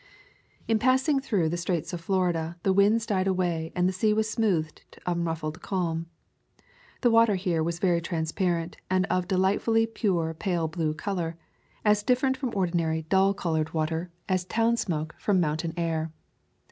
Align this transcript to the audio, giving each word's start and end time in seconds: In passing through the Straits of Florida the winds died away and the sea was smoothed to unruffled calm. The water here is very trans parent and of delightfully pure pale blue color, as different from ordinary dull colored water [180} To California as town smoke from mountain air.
In 0.67 0.79
passing 0.79 1.19
through 1.19 1.49
the 1.49 1.57
Straits 1.57 1.93
of 1.93 2.01
Florida 2.01 2.57
the 2.63 2.73
winds 2.73 3.05
died 3.05 3.27
away 3.27 3.71
and 3.75 3.87
the 3.87 3.93
sea 3.93 4.13
was 4.15 4.27
smoothed 4.27 4.81
to 4.93 5.01
unruffled 5.05 5.61
calm. 5.61 6.07
The 7.01 7.11
water 7.11 7.35
here 7.35 7.69
is 7.69 7.77
very 7.77 8.01
trans 8.01 8.31
parent 8.31 8.77
and 8.89 9.05
of 9.11 9.27
delightfully 9.27 9.85
pure 9.85 10.33
pale 10.33 10.67
blue 10.67 10.95
color, 10.95 11.37
as 11.85 12.01
different 12.01 12.35
from 12.35 12.51
ordinary 12.55 13.03
dull 13.09 13.35
colored 13.35 13.75
water 13.75 14.09
[180} 14.27 14.43
To 14.47 14.47
California 14.47 14.73
as 14.73 14.77
town 14.77 14.77
smoke 14.83 15.15
from 15.19 15.39
mountain 15.39 15.75
air. 15.77 16.11